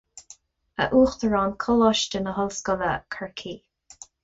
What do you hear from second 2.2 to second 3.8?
hOllscoile Corcaigh